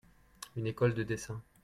[0.55, 1.43] une école de dessin.